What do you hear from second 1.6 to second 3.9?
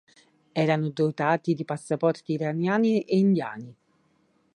passaporti iraniani e indiani.